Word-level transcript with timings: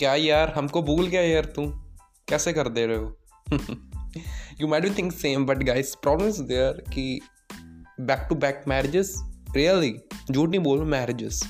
क्या 0.00 0.14
यार? 0.14 0.52
हमको 0.56 0.82
भूल 0.82 1.06
गया 1.06 1.22
यार 1.22 1.44
तू। 1.44 1.66
कैसे 2.28 2.52
कर 2.52 2.68
दे 2.68 2.86
रहे 2.86 2.96
हो? 2.96 3.16
You 4.60 4.68
might 4.68 4.82
be 4.82 4.90
think 4.90 5.12
same 5.12 5.44
but 5.46 5.62
guys 5.62 5.94
problem 5.94 6.28
is 6.28 6.42
there 6.42 6.82
कि 6.92 7.20
back 8.00 8.26
to 8.28 8.34
back 8.34 8.62
marriages 8.68 9.12
really 9.56 9.92
झूठ 10.30 10.48
नहीं 10.50 10.60
बोल 10.60 10.84
मैरिजेस 10.84 11.42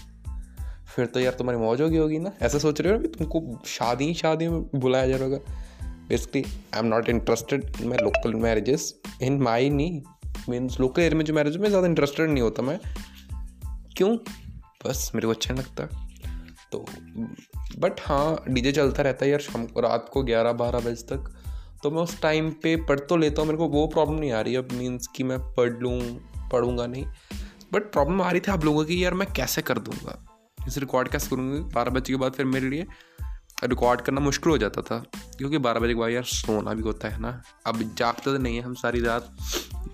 फिर 0.96 1.07
तो 1.07 1.21
यार 1.21 1.35
तुम्हारी 1.35 1.61
मौज 1.61 1.81
होगी 1.81 1.96
होगी 1.96 2.18
ना? 2.18 2.32
ऐसा 2.43 2.59
सोच 2.59 2.81
रहे 2.81 2.93
हो 2.93 2.99
कि 2.99 3.09
तुमको 3.09 3.63
शादी 3.67 4.05
ही 4.05 4.14
शादी 4.14 4.49
में 4.49 4.62
बुलाया 4.75 5.07
जा 5.07 5.17
रहा 5.17 5.25
होगा? 5.25 5.39
Basically 6.09 6.45
I 6.75 6.80
am 6.80 6.87
not 6.87 7.09
interested 7.09 7.73
in 7.80 7.89
my 7.89 7.98
local 7.98 8.35
marriages 8.35 8.95
in 9.23 9.41
my 9.43 9.71
नहीं 9.71 10.03
मीन्स 10.48 10.80
लोकल 10.80 11.03
एरिया 11.03 11.19
में 11.19 11.25
जो 11.25 11.35
मैरिज 11.35 11.57
में 11.57 11.69
ज़्यादा 11.69 11.87
इंटरेस्टेड 11.87 12.30
नहीं 12.30 12.43
होता 12.43 12.62
मैं। 12.62 12.79
क्यों? 13.96 14.17
बस 14.87 15.11
मेरे 15.14 15.26
को 15.26 15.32
अच्छा 15.32 15.54
नहीं 15.54 15.64
लगता। 15.64 16.10
तो 16.73 16.85
बट 17.79 18.01
हाँ 18.01 18.45
डीजे 18.49 18.73
चलता 18.73 19.03
रहता 19.03 19.25
है 19.25 19.31
यार 19.31 19.41
शाम 19.41 19.67
को, 19.67 19.81
रात 19.81 20.09
को 20.13 20.23
ग्यारह 20.23 20.53
बारह 20.55 20.81
बजे 20.81 21.03
तक। 21.11 21.33
तो 21.83 21.91
मैं 21.91 22.03
उस 22.03 22.21
टाइम 22.23 22.51
पे 22.63 22.75
पढ़ 22.79 22.99
तो 23.01 23.17
लेता 23.17 23.41
हूँ, 23.41 23.46
मेरे 23.49 23.59
को 23.59 23.69
वो 23.69 23.87
प्रॉब्लम 23.87 24.19
नहीं 24.19 24.33
आ 24.33 24.41
रही 24.41 24.57
अब 24.57 24.73
मीन्स 24.73 25.07
कि 25.07 25.25
मैं 25.25 25.39
पढ़ 25.55 25.71
लूँ, 25.73 26.01
पढ़ूँगा 26.53 26.87
नहीं। 26.87 27.05
बट 27.73 27.93
प्रॉब्लम 27.93 28.23
आ 28.23 28.31
रही 28.31 28.41
थी 28.41 28.53
आप 28.53 28.65
लोगों 28.65 28.85
की 28.85 29.05
यार 29.05 29.15
मैं 29.15 29.33
कैसे 29.33 29.63
कर 29.63 29.79
दूँगा? 29.79 30.19
इसे 30.59 30.81
रिकॉर्ड 30.81 31.09
कैसे 31.09 31.31
करूँगी? 31.31 31.61
बारह 31.75 31.91
बजे 31.91 32.12
के 32.12 32.19
बाद 32.19 32.33
फिर 32.33 32.47
मेरे 32.47 32.69
लिए 32.69 32.87
रिकॉर्ड 33.65 34.01
करना 34.01 34.21
मुश्किल 34.21 34.51
हो 34.51 34.59
जाता 34.59 34.83
था, 34.83 34.98
क्योंकि 35.39 35.59
बारह 35.59 35.81
बजे 35.81 35.95
के 35.95 36.01
बाद 36.01 36.11
यार 36.11 36.23
सोना 36.25 36.75
भी 36.75 36.83
होता 36.83 37.09
है 37.09 37.21
ना। 37.21 37.41
अब 37.67 37.83
जागते 37.98 38.23
तो 38.23 38.39
नहीं 38.39 38.57
है 38.57 38.62
हम 38.62 38.75
सारी 38.75 39.01
रात। 39.01 39.37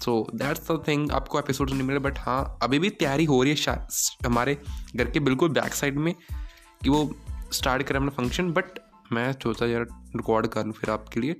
सो 0.02 0.26
दैट्स 0.34 0.70
द 0.70 0.82
थिंग 0.88 1.10
आपको 1.12 1.38
एपिसोड 1.38 1.70
नहीं 1.70 1.82
मिले 1.82 1.98
बट 1.98 2.18
हाँ 2.18 2.58
अभी 2.62 2.78
भी 2.78 2.90
तैयारी 2.90 3.24
हो 3.24 3.42
रही 3.42 3.54
है 3.58 3.76
हमारे 4.26 4.56
घर 4.96 5.10
के 5.10 5.20
बिल्कुल 5.20 5.48
बैक 5.50 5.74
साइड 5.74 5.98
में। 5.98 6.14
कि 6.86 6.90
वो 6.90 7.14
स्टार्ट 7.52 7.82
करें 7.82 7.98
अपना 7.98 8.10
फ़ंक्शन 8.12 8.50
बट 8.52 8.78
मैं 9.12 9.32
सोचा 9.32 9.66
यार 9.66 9.82
रिकॉर्ड 10.16 10.46
कर 10.46 10.64
लूँ 10.64 10.72
फिर 10.72 10.90
आपके 10.90 11.20
लिए। 11.20 11.36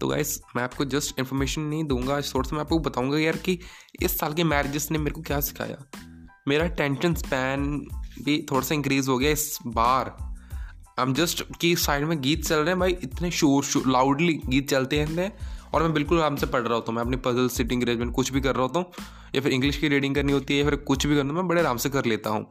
तो 0.00 0.08
गाइस 0.08 0.40
मैं 0.56 0.62
आपको 0.62 0.84
जस्ट 0.84 1.18
इन्फॉर्मेशन 1.18 1.60
नहीं 1.60 1.84
दूँगा 1.84 2.20
थोड़ा 2.20 2.48
सा 2.48 2.56
मैं 2.56 2.60
आपको 2.60 2.78
बताऊँगा 2.78 3.18
यार 3.18 3.36
कि 3.36 3.58
इस 4.02 4.18
साल 4.18 4.34
के 4.34 4.44
मैरिजेस 4.44 4.90
ने 4.90 4.98
मेरे 4.98 5.10
को 5.10 5.22
क्या 5.22 5.38
सिखाया। 5.40 5.76
मेरा 6.48 6.66
टेंशन 6.66 7.14
स्पैन 7.14 7.64
भी 8.24 8.36
थोड़ा 8.50 8.60
सा 8.60 8.74
इंक्रीज 8.74 9.08
हो 9.08 9.16
गया 9.18 9.30
इस 9.30 9.58
बार। 9.66 10.14
हम 11.00 11.14
जस्ट 11.14 11.42
कि 11.60 11.74
साइड 11.76 12.04
में 12.04 12.20
गीत 12.22 12.44
चल 12.44 12.56
रहे 12.56 12.68
हैं 12.68 12.78
भाई, 12.80 12.96
इतने 13.02 13.30
शोर 13.30 13.64
शोर 13.64 13.88
लाउडली 13.88 14.34
गीत 14.46 14.68
चलते 14.70 15.00
हैं 15.00 15.32
और 15.74 15.82
मैं 15.82 15.92
बिल्कुल 15.92 16.20
आराम 16.20 16.36
से 16.36 16.46
पढ़ 16.46 16.60
रहा 16.60 16.74
होता 16.74 16.92
हूँ। 16.92 16.96
मैं 16.96 17.04
अपनी 17.04 17.16
पजल 17.16 17.48
सिटिंग 17.48 17.82
अरेंजमेंट 17.82 18.12
कुछ 18.14 18.32
भी 18.32 18.40
कर 18.40 18.54
रहा 18.54 18.62
होता 18.62 18.78
हूँ, 18.78 18.92
या 19.34 19.40
फिर 19.40 19.52
इंग्लिश 19.52 19.76
की 19.76 19.88
रीडिंग 19.88 20.14
करनी 20.14 20.32
होती 20.32 20.54
है, 20.54 20.64
या 20.64 20.70
फिर 20.70 20.78
कुछ 20.82 21.06
भी 21.06 21.16
करना 21.16 21.32
मैं 21.32 21.48
बड़े 21.48 21.60
आराम 21.60 21.76
से 21.76 21.90
कर 21.90 22.04
लेता 22.04 22.30
हूँ। 22.30 22.46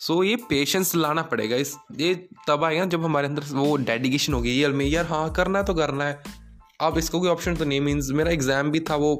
सो 0.00 0.14
so, 0.14 0.24
ये 0.24 0.36
पेशेंस 0.48 0.94
लाना 0.94 1.22
पड़ेगा 1.22 1.56
इस 1.56 1.74
ये 1.96 2.14
तब 2.48 2.64
आएगा 2.64 2.84
जब 2.84 3.04
हमारे 3.04 3.28
अंदर 3.28 3.42
वो 3.52 3.76
डेडिकेशन 3.76 4.32
होगी 4.32 4.50
ये 4.50 4.68
में 4.68 4.84
यार 4.86 5.06
हाँ 5.06 5.30
करना 5.32 5.58
है 5.58 5.64
तो 5.64 5.74
करना 5.74 6.04
है। 6.04 6.22
अब 6.80 6.98
इसको 6.98 7.20
कोई 7.20 7.30
ऑप्शन 7.30 7.54
तो 7.56 7.64
नहीं 7.64 7.80
मीन्स 7.80 8.10
मेरा 8.12 8.30
एग्ज़ाम 8.30 8.70
भी 8.70 8.80
था 8.90 8.96
वो 8.96 9.12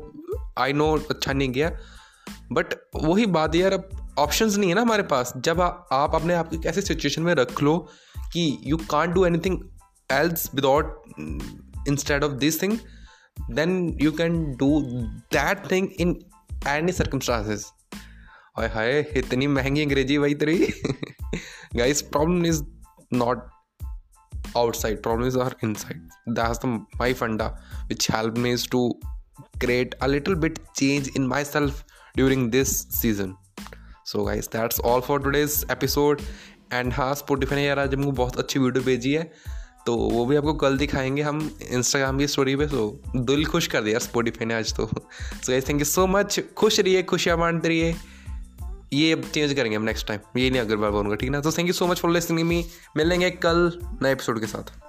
आई 0.58 0.72
नो 0.72 0.90
अच्छा 1.10 1.32
नहीं 1.32 1.48
गया। 1.52 1.70
बट 2.52 2.74
वही 2.94 3.26
बात 3.36 3.54
यार 3.54 3.72
अब 3.72 4.14
ऑप्शंस 4.18 4.56
नहीं 4.56 4.68
है 4.68 4.74
ना 4.74 4.82
हमारे 4.82 5.02
पास। 5.02 5.32
जब 5.36 5.60
आ, 5.60 5.66
आप 5.66 6.14
अपने 6.14 6.34
आप 6.34 6.50
को 6.50 6.62
ऐसे 6.68 6.82
सिचुएशन 6.82 7.22
में 7.22 7.34
रख 7.34 7.62
लो 7.62 7.78
कि 8.32 8.58
you 8.64 8.76
can't 8.90 9.14
do 9.14 9.24
anything 9.38 9.58
else 10.10 10.50
without 10.54 11.88
instead 11.88 12.24
of 12.24 12.32
this 12.32 12.62
thing 12.62 12.78
then 13.50 13.98
you 14.02 14.12
can 14.12 14.42
do 14.58 14.80
that 15.34 15.70
thing 15.70 15.88
in 15.98 16.16
any 16.68 16.92
circumstances 16.92 17.70
हाय 18.58 18.68
हाय, 18.68 18.98
इतनी 19.16 19.46
महँगी 19.46 19.82
अंग्रेज़ी 19.82 20.16
वही 20.18 20.34
तेरी। 20.34 20.56
Guys 21.76 22.00
problem 22.02 22.46
is 22.46 22.62
not 23.12 23.42
outside 24.56 25.02
problem 25.02 25.26
is 25.28 25.38
are 25.38 25.56
inside 25.64 26.08
that's 26.28 26.58
the 26.58 26.66
my 26.66 27.12
फंडा 27.14 27.46
which 27.88 28.10
help 28.10 28.38
me 28.38 28.52
is 28.52 28.68
to 28.68 28.88
create 29.60 29.94
a 29.94 30.06
little 30.06 30.34
bit 30.34 30.58
change 30.76 31.10
in 31.16 31.26
myself 31.44 31.84
during 32.16 32.50
this 32.50 32.76
season 33.00 33.34
so 34.06 34.24
guys 34.24 34.48
that's 34.48 34.80
all 34.80 35.00
for 35.00 35.22
today's 35.22 35.64
episode 35.70 36.20
and 36.72 36.92
हाँ 36.92 37.14
Spotify 37.14 37.58
ने 37.58 37.66
यार 37.66 37.78
आज 37.78 37.94
हमको 37.94 38.12
बहुत 38.12 38.38
अच्छी 38.38 38.58
video 38.58 38.84
भेजी 38.84 39.12
है। 39.12 39.30
तो 39.86 39.96
वो 39.96 40.26
भी 40.26 40.36
आपको 40.36 40.54
कल 40.54 40.78
दिखाएँगे 40.78 41.22
हम 41.22 41.58
इंस्टाग्राम 41.70 42.18
की 42.18 42.26
स्टोरी 42.26 42.56
पे। 42.56 42.66
तो 42.66 42.90
दिल 43.16 43.44
खुश 43.44 43.66
कर 43.66 43.82
दिया 43.82 43.98
स्पोटिफाई 43.98 44.46
ने 44.46 44.54
आज 44.54 44.74
तो। 44.74 44.86
So 44.86 45.50
guys 45.50 45.68
thank 45.68 45.80
you 45.80 45.84
so 45.84 46.06
much 46.06 46.40
खुश 46.56 46.80
रहिए, 46.80 47.02
खुशियाँ 47.02 47.38
बांटते 47.38 47.68
रहिए। 47.68 47.94
ये 48.92 49.12
अब 49.12 49.22
चेंज 49.22 49.54
करेंगे 49.54 49.76
हम 49.76 49.82
नेक्स्ट 49.82 50.06
टाइम 50.06 50.20
ये 50.36 50.50
नहीं 50.50 50.60
अगर 50.60 50.76
बार 50.76 50.90
बोलूँगा, 50.90 51.14
ठीक 51.14 51.28
है 51.28 51.32
ना? 51.32 51.40
तो 51.40 51.52
thank 51.52 51.68
you 51.68 51.72
so 51.72 51.86
much 51.86 52.00
for 52.00 52.10
listening 52.10 52.48
me 52.48 52.64
मिलेंगे 52.96 53.30
कल 53.30 53.72
नए 54.02 54.12
एपिसोड 54.12 54.40
के 54.40 54.46
साथ। 54.46 54.85